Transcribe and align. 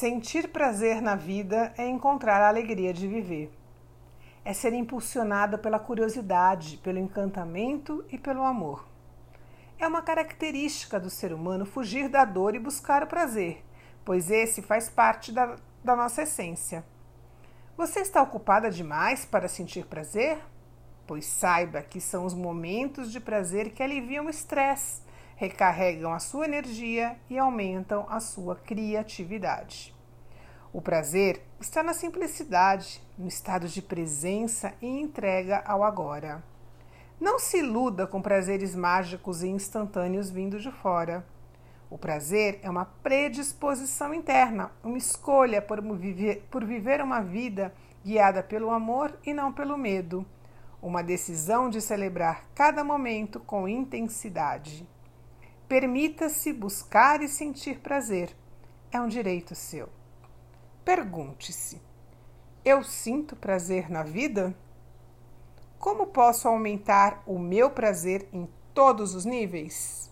Sentir 0.00 0.48
prazer 0.48 1.02
na 1.02 1.14
vida 1.14 1.74
é 1.76 1.86
encontrar 1.86 2.40
a 2.40 2.48
alegria 2.48 2.90
de 2.90 3.06
viver. 3.06 3.52
É 4.42 4.54
ser 4.54 4.72
impulsionada 4.72 5.58
pela 5.58 5.78
curiosidade, 5.78 6.78
pelo 6.78 6.98
encantamento 6.98 8.02
e 8.10 8.16
pelo 8.16 8.42
amor. 8.42 8.88
É 9.78 9.86
uma 9.86 10.00
característica 10.00 10.98
do 10.98 11.10
ser 11.10 11.34
humano 11.34 11.66
fugir 11.66 12.08
da 12.08 12.24
dor 12.24 12.54
e 12.54 12.58
buscar 12.58 13.02
o 13.02 13.06
prazer, 13.06 13.62
pois 14.02 14.30
esse 14.30 14.62
faz 14.62 14.88
parte 14.88 15.32
da, 15.32 15.56
da 15.84 15.94
nossa 15.94 16.22
essência. 16.22 16.82
Você 17.76 18.00
está 18.00 18.22
ocupada 18.22 18.70
demais 18.70 19.26
para 19.26 19.48
sentir 19.48 19.84
prazer? 19.84 20.38
Pois 21.06 21.26
saiba 21.26 21.82
que 21.82 22.00
são 22.00 22.24
os 22.24 22.32
momentos 22.32 23.12
de 23.12 23.20
prazer 23.20 23.72
que 23.72 23.82
aliviam 23.82 24.24
o 24.24 24.30
estresse 24.30 25.02
recarregam 25.40 26.12
a 26.12 26.18
sua 26.18 26.44
energia 26.44 27.16
e 27.30 27.38
aumentam 27.38 28.04
a 28.10 28.20
sua 28.20 28.56
criatividade. 28.56 29.94
O 30.70 30.82
prazer 30.82 31.40
está 31.58 31.82
na 31.82 31.94
simplicidade, 31.94 33.02
no 33.16 33.26
estado 33.26 33.66
de 33.66 33.80
presença 33.80 34.74
e 34.82 34.86
entrega 34.86 35.62
ao 35.64 35.82
agora. 35.82 36.44
Não 37.18 37.38
se 37.38 37.56
iluda 37.56 38.06
com 38.06 38.20
prazeres 38.20 38.76
mágicos 38.76 39.42
e 39.42 39.48
instantâneos 39.48 40.30
vindos 40.30 40.62
de 40.62 40.70
fora. 40.70 41.24
O 41.88 41.96
prazer 41.96 42.60
é 42.62 42.68
uma 42.68 42.84
predisposição 42.84 44.12
interna, 44.12 44.70
uma 44.84 44.98
escolha 44.98 45.62
por 45.62 45.80
viver, 45.96 46.46
por 46.50 46.66
viver 46.66 47.00
uma 47.00 47.22
vida 47.22 47.72
guiada 48.04 48.42
pelo 48.42 48.70
amor 48.70 49.18
e 49.24 49.32
não 49.32 49.54
pelo 49.54 49.78
medo. 49.78 50.26
Uma 50.82 51.02
decisão 51.02 51.70
de 51.70 51.80
celebrar 51.80 52.44
cada 52.54 52.84
momento 52.84 53.40
com 53.40 53.66
intensidade. 53.66 54.86
Permita-se 55.70 56.52
buscar 56.52 57.22
e 57.22 57.28
sentir 57.28 57.78
prazer. 57.78 58.36
É 58.90 59.00
um 59.00 59.06
direito 59.06 59.54
seu. 59.54 59.88
Pergunte-se: 60.84 61.80
eu 62.64 62.82
sinto 62.82 63.36
prazer 63.36 63.88
na 63.88 64.02
vida? 64.02 64.52
Como 65.78 66.08
posso 66.08 66.48
aumentar 66.48 67.22
o 67.24 67.38
meu 67.38 67.70
prazer 67.70 68.28
em 68.32 68.48
todos 68.74 69.14
os 69.14 69.24
níveis? 69.24 70.09